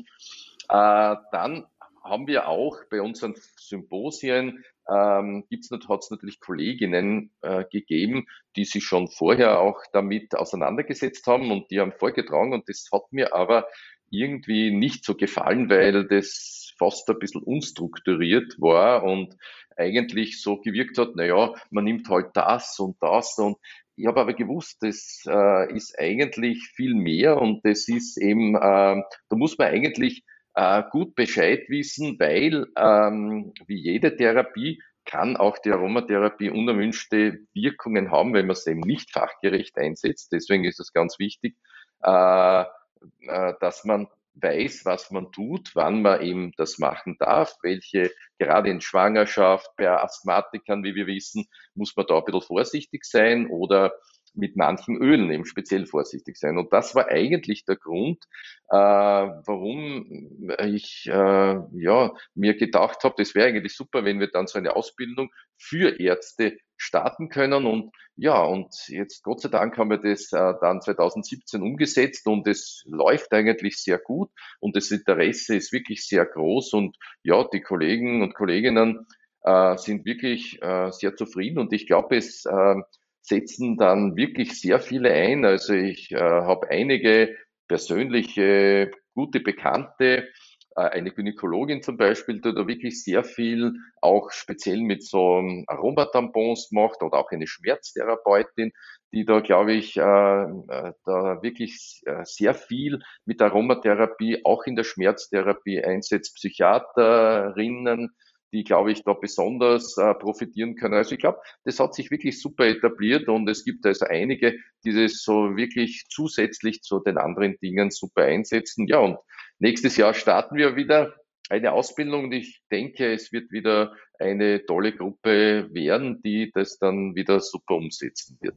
[0.69, 1.67] äh, dann
[2.03, 8.65] haben wir auch bei unseren Symposien ähm, gibt's, hat es natürlich Kolleginnen äh, gegeben, die
[8.65, 13.35] sich schon vorher auch damit auseinandergesetzt haben und die haben vorgetragen und das hat mir
[13.35, 13.67] aber
[14.11, 19.37] irgendwie nicht so gefallen, weil das fast ein bisschen unstrukturiert war und
[19.77, 23.57] eigentlich so gewirkt hat, na ja, man nimmt halt das und das und
[23.97, 28.59] ich habe aber gewusst, das äh, ist eigentlich viel mehr und das ist eben, äh,
[28.59, 35.59] da muss man eigentlich äh, gut Bescheid wissen, weil ähm, wie jede Therapie kann auch
[35.59, 40.33] die Aromatherapie unerwünschte Wirkungen haben, wenn man es eben nicht fachgerecht einsetzt.
[40.33, 41.57] Deswegen ist es ganz wichtig,
[42.03, 48.11] äh, äh, dass man weiß, was man tut, wann man eben das machen darf, welche,
[48.39, 53.49] gerade in Schwangerschaft, bei Asthmatikern, wie wir wissen, muss man da ein bisschen vorsichtig sein
[53.49, 53.93] oder
[54.35, 56.59] mit manchen Ölen eben speziell vorsichtig sein.
[56.59, 58.25] Und das war eigentlich der Grund,
[58.69, 64.47] äh, warum ich äh, ja, mir gedacht habe, das wäre eigentlich super, wenn wir dann
[64.47, 67.67] so eine Ausbildung für Ärzte starten können.
[67.67, 72.47] Und ja, und jetzt Gott sei Dank haben wir das äh, dann 2017 umgesetzt und
[72.47, 77.61] es läuft eigentlich sehr gut und das Interesse ist wirklich sehr groß und ja, die
[77.61, 79.07] Kollegen und Kolleginnen
[79.45, 82.75] äh, sind wirklich äh, sehr zufrieden und ich glaube, es äh,
[83.23, 85.45] setzen dann wirklich sehr viele ein.
[85.45, 87.37] Also ich äh, habe einige
[87.69, 90.29] persönliche gute Bekannte,
[90.77, 96.73] äh, eine Gynäkologin zum Beispiel, die da wirklich sehr viel auch speziell mit so Aromatampons
[96.73, 98.73] macht oder auch eine Schmerztherapeutin,
[99.13, 104.75] die da, glaube ich, äh, äh, da wirklich äh, sehr viel mit Aromatherapie auch in
[104.75, 108.11] der Schmerztherapie einsetzt, Psychiaterinnen,
[108.53, 110.95] die, glaube ich, da besonders äh, profitieren können.
[110.95, 114.93] Also ich glaube, das hat sich wirklich super etabliert und es gibt also einige, die
[114.93, 118.87] das so wirklich zusätzlich zu den anderen Dingen super einsetzen.
[118.87, 119.19] Ja, und
[119.59, 121.15] nächstes Jahr starten wir wieder
[121.49, 127.15] eine Ausbildung und ich denke, es wird wieder eine tolle Gruppe werden, die das dann
[127.15, 128.57] wieder super umsetzen wird.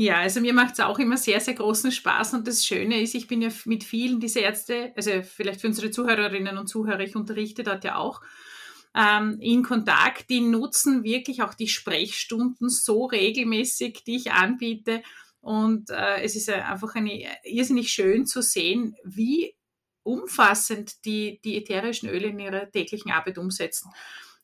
[0.00, 3.16] Ja, also mir macht es auch immer sehr, sehr großen Spaß und das Schöne ist,
[3.16, 7.16] ich bin ja mit vielen dieser Ärzte, also vielleicht für unsere Zuhörerinnen und Zuhörer, ich
[7.16, 8.20] unterrichte dort ja auch
[8.94, 10.30] ähm, in Kontakt.
[10.30, 15.02] Die nutzen wirklich auch die Sprechstunden so regelmäßig, die ich anbiete.
[15.40, 19.54] Und äh, es ist einfach eine, irrsinnig schön zu sehen, wie
[20.02, 23.90] umfassend die, die ätherischen Öle in ihrer täglichen Arbeit umsetzen.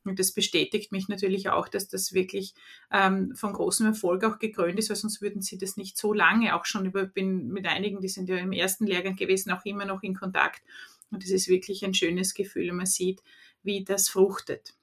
[0.04, 2.54] Und das bestätigt mich natürlich auch, dass das wirklich
[2.92, 6.54] ähm, von großem Erfolg auch gekrönt ist, weil sonst würden sie das nicht so lange,
[6.54, 9.86] auch schon über, bin mit einigen, die sind ja im ersten Lehrgang gewesen, auch immer
[9.86, 10.62] noch in Kontakt.
[11.14, 13.22] Und es ist wirklich ein schönes Gefühl, man sieht,
[13.62, 14.74] wie das fruchtet.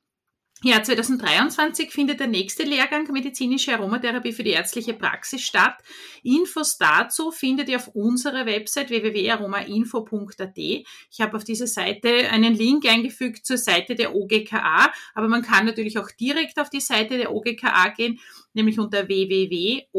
[0.63, 5.73] Ja, 2023 findet der nächste Lehrgang medizinische Aromatherapie für die ärztliche Praxis statt.
[6.21, 10.57] Infos dazu findet ihr auf unserer Website www.aromainfo.at.
[10.57, 15.65] Ich habe auf dieser Seite einen Link eingefügt zur Seite der OGKA, aber man kann
[15.65, 18.19] natürlich auch direkt auf die Seite der OGKA gehen,
[18.53, 19.91] nämlich unter www.ogka.at.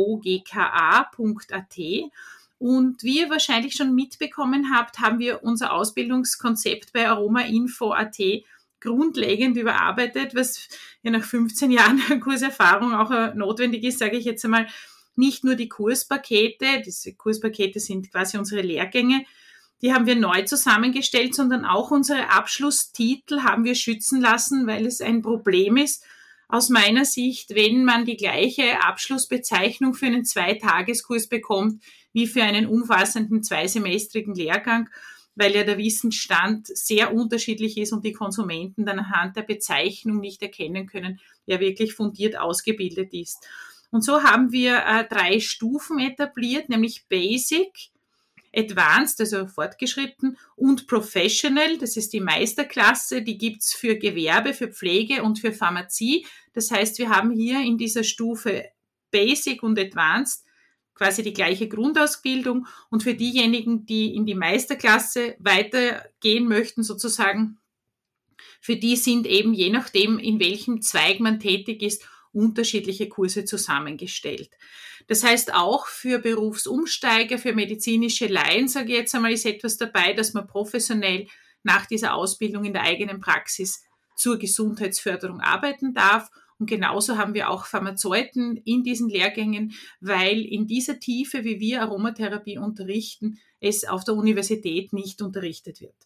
[2.62, 8.16] Und wie ihr wahrscheinlich schon mitbekommen habt, haben wir unser Ausbildungskonzept bei aromainfo.at
[8.79, 10.68] grundlegend überarbeitet, was
[11.03, 14.68] ja nach 15 Jahren Kurserfahrung auch äh, notwendig ist, sage ich jetzt einmal,
[15.16, 19.25] nicht nur die Kurspakete, diese Kurspakete sind quasi unsere Lehrgänge,
[19.83, 25.01] die haben wir neu zusammengestellt, sondern auch unsere Abschlusstitel haben wir schützen lassen, weil es
[25.01, 26.05] ein Problem ist,
[26.46, 32.66] aus meiner Sicht, wenn man die gleiche Abschlussbezeichnung für einen Zweitageskurs bekommt wie für einen
[32.66, 34.88] umfassenden zweisemestrigen Lehrgang,
[35.35, 40.42] weil ja der Wissensstand sehr unterschiedlich ist und die Konsumenten dann anhand der Bezeichnung nicht
[40.42, 43.46] erkennen können, wer wirklich fundiert ausgebildet ist.
[43.90, 47.90] Und so haben wir äh, drei Stufen etabliert, nämlich Basic,
[48.55, 55.22] Advanced, also fortgeschritten, und Professional, das ist die Meisterklasse, die gibt's für Gewerbe, für Pflege
[55.22, 56.27] und für Pharmazie.
[56.53, 58.64] Das heißt, wir haben hier in dieser Stufe
[59.11, 60.44] Basic und Advanced
[60.94, 67.59] quasi die gleiche Grundausbildung und für diejenigen, die in die Meisterklasse weitergehen möchten, sozusagen,
[68.61, 74.50] für die sind eben je nachdem, in welchem Zweig man tätig ist, unterschiedliche Kurse zusammengestellt.
[75.07, 80.12] Das heißt, auch für Berufsumsteiger, für medizinische Laien, sage ich jetzt einmal, ist etwas dabei,
[80.12, 81.26] dass man professionell
[81.62, 83.85] nach dieser Ausbildung in der eigenen Praxis
[84.16, 86.31] zur Gesundheitsförderung arbeiten darf.
[86.62, 91.83] Und genauso haben wir auch Pharmazeuten in diesen Lehrgängen, weil in dieser Tiefe, wie wir
[91.83, 95.96] Aromatherapie unterrichten, es auf der Universität nicht unterrichtet wird.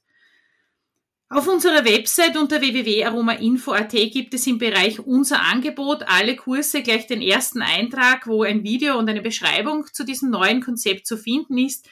[1.28, 7.20] Auf unserer Website unter www.aromainfo.at gibt es im Bereich Unser Angebot alle Kurse gleich den
[7.20, 11.86] ersten Eintrag, wo ein Video und eine Beschreibung zu diesem neuen Konzept zu finden ist.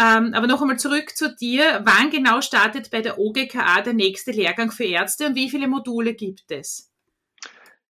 [0.00, 1.82] Ähm, aber noch einmal zurück zu dir.
[1.84, 6.14] Wann genau startet bei der OGKA der nächste Lehrgang für Ärzte und wie viele Module
[6.14, 6.91] gibt es?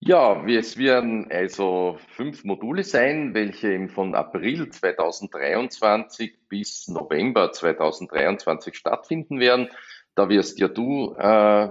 [0.05, 9.39] Ja, es werden also fünf Module sein, welche von April 2023 bis November 2023 stattfinden
[9.39, 9.69] werden.
[10.13, 11.69] Da wirst ja du äh,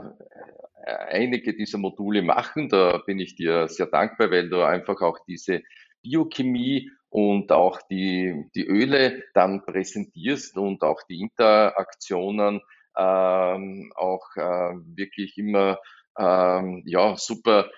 [1.11, 2.71] einige dieser Module machen.
[2.71, 5.61] Da bin ich dir sehr dankbar, weil du einfach auch diese
[6.03, 12.63] Biochemie und auch die, die Öle dann präsentierst und auch die Interaktionen
[12.97, 15.79] ähm, auch äh, wirklich immer
[16.19, 17.71] ähm, ja, super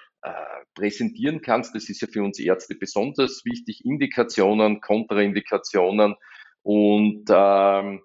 [0.75, 1.75] präsentieren kannst.
[1.75, 3.85] Das ist ja für uns Ärzte besonders wichtig.
[3.85, 6.15] Indikationen, Kontraindikationen
[6.63, 8.01] und ähm,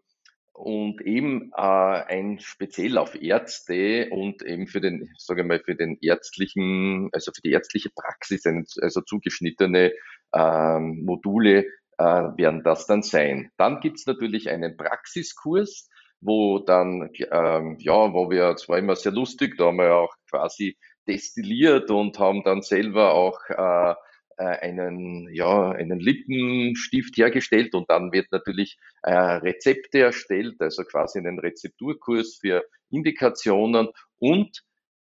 [0.60, 5.76] und eben äh, ein speziell auf Ärzte und eben für den, sage ich mal, für
[5.76, 9.94] den ärztlichen, also für die ärztliche Praxis, also zugeschnittene
[10.34, 11.66] ähm, Module
[11.98, 13.52] äh, werden das dann sein.
[13.56, 19.56] Dann gibt's natürlich einen Praxiskurs, wo dann, ähm, ja, wo wir, zwar immer sehr lustig,
[19.58, 20.78] da haben wir auch quasi
[21.10, 23.96] destilliert und haben dann selber auch äh,
[24.40, 31.20] äh, einen, ja, einen Lippenstift hergestellt und dann wird natürlich äh, Rezepte erstellt, also quasi
[31.20, 34.64] einen Rezepturkurs für Indikationen und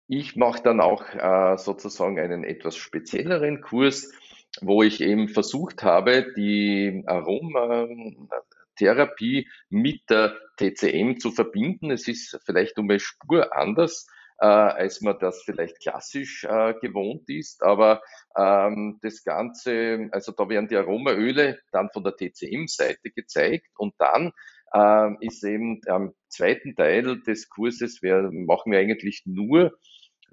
[0.08, 4.13] ich mache dann auch äh, sozusagen einen etwas spezielleren Kurs,
[4.62, 11.89] wo ich eben versucht habe, die Aromatherapie mit der TCM zu verbinden.
[11.89, 14.05] Es ist vielleicht um eine Spur anders,
[14.39, 17.63] äh, als man das vielleicht klassisch äh, gewohnt ist.
[17.63, 18.01] Aber
[18.37, 24.31] ähm, das Ganze, also da werden die Aromaöle dann von der TCM-Seite gezeigt und dann
[24.73, 29.77] äh, ist eben am zweiten Teil des Kurses, wir, machen wir eigentlich nur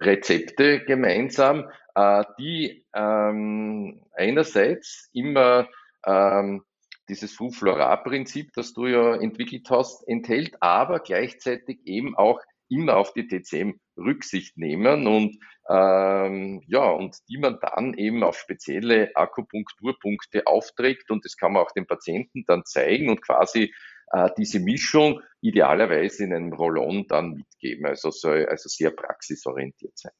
[0.00, 5.68] Rezepte gemeinsam, äh, die ähm, einerseits immer
[6.04, 6.64] ähm,
[7.08, 12.40] dieses Fuflora-Prinzip, das du ja entwickelt hast, enthält, aber gleichzeitig eben auch
[12.72, 18.36] immer auf die TCM Rücksicht nehmen und ähm, ja, und die man dann eben auf
[18.36, 23.72] spezielle Akupunkturpunkte aufträgt und das kann man auch den Patienten dann zeigen und quasi
[24.12, 27.86] äh, diese Mischung idealerweise in einem Rollon dann mitgeben.
[27.86, 30.12] Also soll also sehr praxisorientiert sein.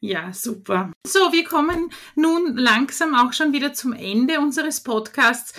[0.00, 0.92] Ja, super.
[1.06, 5.58] So, wir kommen nun langsam auch schon wieder zum Ende unseres Podcasts.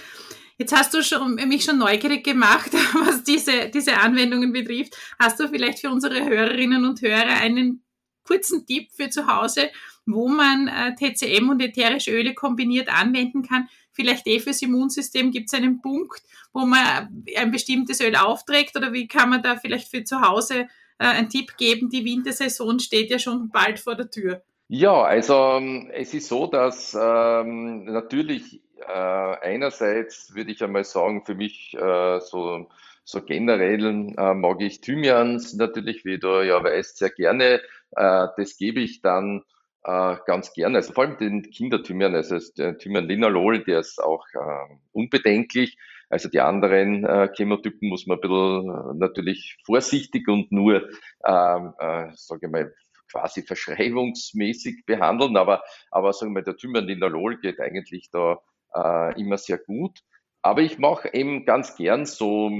[0.58, 4.96] Jetzt hast du schon, mich schon neugierig gemacht, was diese, diese Anwendungen betrifft.
[5.20, 7.84] Hast du vielleicht für unsere Hörerinnen und Hörer einen
[8.24, 9.70] kurzen Tipp für zu Hause,
[10.06, 13.68] wo man äh, TCM und ätherische Öle kombiniert anwenden kann?
[13.92, 16.22] Vielleicht eh fürs Immunsystem gibt es einen Punkt,
[16.54, 20.68] wo man ein bestimmtes Öl aufträgt oder wie kann man da vielleicht für zu Hause
[21.00, 21.90] äh, einen Tipp geben?
[21.90, 24.42] Die Wintersaison steht ja schon bald vor der Tür.
[24.68, 31.26] Ja, also ähm, es ist so, dass ähm, natürlich äh, einerseits würde ich einmal sagen,
[31.26, 32.68] für mich äh, so,
[33.04, 37.62] so generell äh, mag ich Thymians natürlich, wie du ja weißt, sehr gerne.
[37.92, 39.44] Äh, das gebe ich dann
[39.84, 44.26] äh, ganz gerne, also vor allem den Kinderthymian, also der Thymian Linalol, der ist auch
[44.34, 45.78] äh, unbedenklich.
[46.10, 50.90] Also die anderen äh, Chemotypen muss man ein bisschen äh, natürlich vorsichtig und nur,
[51.26, 52.74] ähm, äh, sage ich mal,
[53.12, 58.40] quasi verschreibungsmäßig behandeln, aber, aber sagen wir, der Thymian-Linalol geht eigentlich da
[58.76, 60.00] äh, immer sehr gut.
[60.42, 62.52] Aber ich mache eben ganz gern so,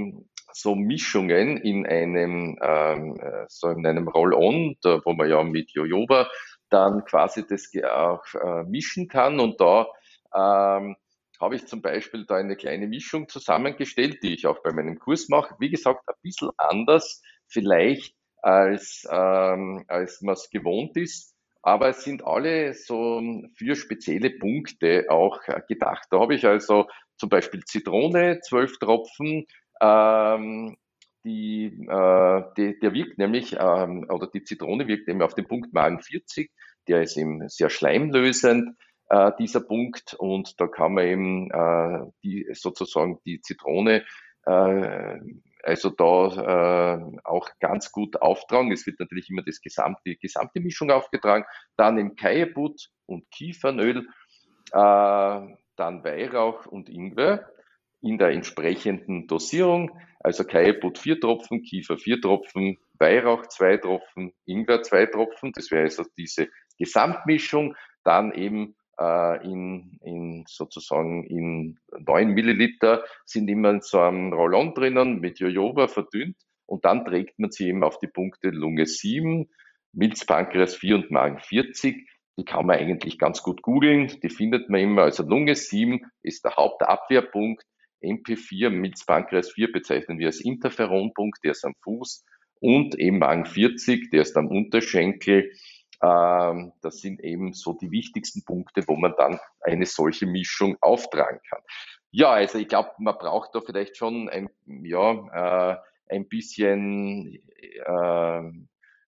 [0.52, 6.28] so Mischungen in einem, ähm, äh, so in einem Roll-On, wo man ja mit Jojoba
[6.68, 9.38] dann quasi das auch äh, mischen kann.
[9.38, 9.86] Und da
[10.34, 10.96] ähm,
[11.40, 15.28] habe ich zum Beispiel da eine kleine Mischung zusammengestellt, die ich auch bei meinem Kurs
[15.28, 15.54] mache.
[15.58, 21.35] Wie gesagt, ein bisschen anders vielleicht als, ähm, als man es gewohnt ist.
[21.66, 23.20] Aber es sind alle so
[23.56, 26.06] für spezielle Punkte auch gedacht.
[26.12, 26.86] Da habe ich also
[27.16, 29.46] zum Beispiel Zitrone, zwölf Tropfen,
[29.80, 30.76] ähm,
[31.24, 35.72] die, äh, die, der wirkt nämlich, ähm, oder die Zitrone wirkt nämlich auf den Punkt
[35.72, 36.52] Magen 40,
[36.86, 42.46] der ist eben sehr schleimlösend, äh, dieser Punkt, und da kann man eben äh, die,
[42.52, 44.04] sozusagen die Zitrone
[44.46, 45.18] äh,
[45.76, 48.72] also da äh, auch ganz gut auftragen.
[48.72, 51.44] Es wird natürlich immer das gesamte, die gesamte Mischung aufgetragen.
[51.76, 54.08] Dann im Kajabut und Kiefernöl,
[54.72, 57.50] äh, dann Weihrauch und Ingwer
[58.00, 60.00] in der entsprechenden Dosierung.
[60.20, 65.52] Also Kajabut vier Tropfen, Kiefer vier Tropfen, Weihrauch zwei Tropfen, Ingwer zwei Tropfen.
[65.54, 66.48] Das wäre also diese
[66.78, 67.76] Gesamtmischung.
[68.02, 75.20] Dann eben in, in sozusagen in neun Milliliter sind immer in so einem Rollon drinnen
[75.20, 76.36] mit Jojoba verdünnt
[76.66, 79.48] und dann trägt man sie eben auf die Punkte Lunge 7,
[79.92, 82.08] Milzpankreas 4 und Magen 40.
[82.38, 85.02] Die kann man eigentlich ganz gut googeln, die findet man immer.
[85.02, 87.64] Also Lunge 7 ist der Hauptabwehrpunkt,
[88.02, 92.24] MP4, Milzpankreas 4 bezeichnen wir als Interferonpunkt, der ist am Fuß
[92.60, 95.50] und eben Magen 40, der ist am Unterschenkel
[96.00, 101.62] das sind eben so die wichtigsten Punkte, wo man dann eine solche Mischung auftragen kann.
[102.10, 105.76] Ja, also ich glaube, man braucht da vielleicht schon ein, ja, äh,
[106.08, 108.42] ein bisschen, äh,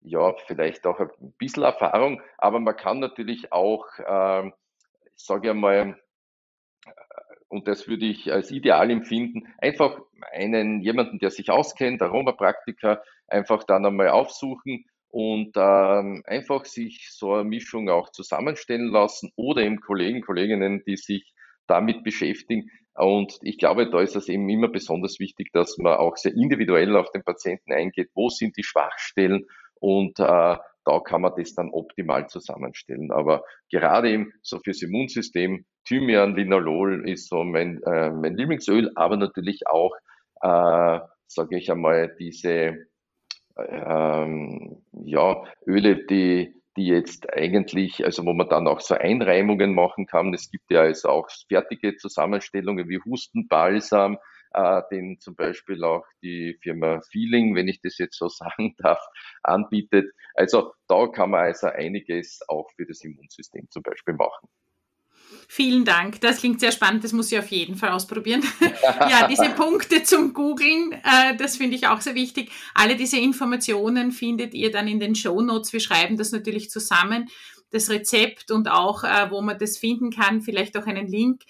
[0.01, 4.51] ja, vielleicht auch ein bisschen Erfahrung, aber man kann natürlich auch, äh,
[5.15, 5.99] sage ich mal,
[7.47, 9.99] und das würde ich als ideal empfinden, einfach
[10.31, 17.34] einen, jemanden, der sich auskennt, Aromapraktiker, einfach dann einmal aufsuchen und ähm, einfach sich so
[17.34, 21.36] eine Mischung auch zusammenstellen lassen oder eben Kollegen, Kolleginnen, die sich
[21.68, 22.72] damit beschäftigen.
[22.95, 26.95] Und ich glaube, da ist es eben immer besonders wichtig, dass man auch sehr individuell
[26.97, 28.09] auf den Patienten eingeht.
[28.16, 29.45] Wo sind die Schwachstellen?
[29.80, 30.24] Und äh,
[30.86, 33.11] da kann man das dann optimal zusammenstellen.
[33.11, 39.18] Aber gerade eben so fürs Immunsystem, Thymian, Linalol ist so mein, äh, mein Lieblingsöl, aber
[39.18, 39.93] natürlich auch,
[40.41, 42.88] äh, sage ich einmal, diese
[43.58, 50.08] ähm, ja, Öle, die, die jetzt eigentlich, also wo man dann auch so Einreimungen machen
[50.08, 50.34] kann.
[50.34, 54.18] Es gibt ja also auch fertige Zusammenstellungen wie Hustenbalsam,
[54.54, 58.99] äh, den zum Beispiel auch die Firma Feeling, wenn ich das jetzt so sagen darf,
[59.43, 60.12] anbietet.
[60.36, 64.47] Also da kann man also einiges auch für das Immunsystem zum Beispiel machen.
[65.47, 66.21] Vielen Dank.
[66.21, 67.03] Das klingt sehr spannend.
[67.03, 68.43] Das muss ich auf jeden Fall ausprobieren.
[68.84, 72.51] ja, diese Punkte zum Googlen, äh, das finde ich auch sehr wichtig.
[72.73, 75.73] Alle diese Informationen findet ihr dann in den Show Notes.
[75.73, 77.29] Wir schreiben das natürlich zusammen,
[77.71, 81.43] das Rezept und auch, äh, wo man das finden kann, vielleicht auch einen Link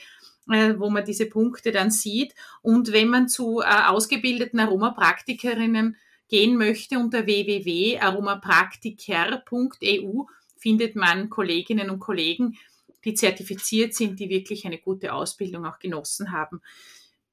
[0.49, 2.35] äh, wo man diese Punkte dann sieht.
[2.61, 5.95] Und wenn man zu äh, ausgebildeten Aromapraktikerinnen
[6.27, 10.23] gehen möchte, unter www.aromapraktiker.eu
[10.57, 12.57] findet man Kolleginnen und Kollegen,
[13.05, 16.61] die zertifiziert sind, die wirklich eine gute Ausbildung auch genossen haben.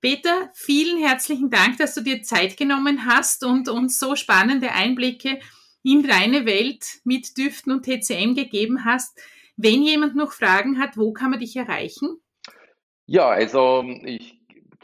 [0.00, 5.40] Peter, vielen herzlichen Dank, dass du dir Zeit genommen hast und uns so spannende Einblicke
[5.82, 9.18] in deine Welt mit Düften und TCM gegeben hast.
[9.56, 12.18] Wenn jemand noch Fragen hat, wo kann man dich erreichen?
[13.04, 14.40] Ja, also ich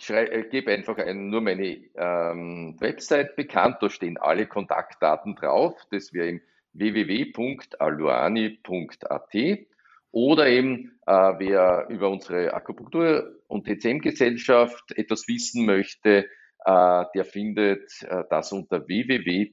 [0.09, 5.81] äh, gebe einfach ein, nur meine ähm, Website bekannt, da stehen alle Kontaktdaten drauf.
[5.91, 6.43] Das wäre im
[6.75, 7.37] www.aluani.at.
[10.17, 16.25] Oder eben, äh, wer über unsere Akupunktur- und TCM-Gesellschaft etwas wissen möchte,
[16.65, 19.53] äh, der findet äh, das unter www.ogka.at.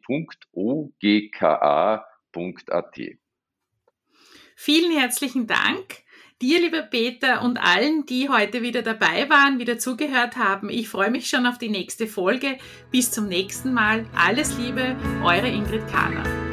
[4.55, 6.03] Vielen herzlichen Dank.
[6.41, 10.69] Dir, lieber Peter, und allen, die heute wieder dabei waren, wieder zugehört haben.
[10.69, 12.57] Ich freue mich schon auf die nächste Folge.
[12.89, 14.05] Bis zum nächsten Mal.
[14.15, 14.95] Alles Liebe,
[15.25, 16.52] eure Ingrid Kahner.